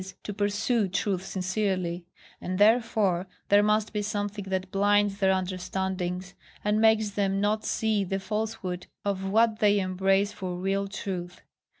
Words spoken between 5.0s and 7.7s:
their understandings, and makes them not